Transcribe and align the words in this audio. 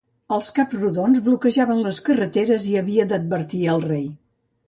Els 0.35 0.47
caps-rodons 0.53 1.19
bloquejaven 1.27 1.83
les 1.87 1.99
carreteres 2.09 2.67
i 2.71 2.75
havia 2.83 3.07
d'advertir 3.13 3.61
el 3.77 3.85
Rei. 3.87 4.09